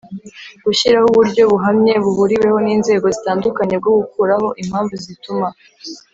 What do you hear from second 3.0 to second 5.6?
zitandukanye bwo gukuraho impamvu zituma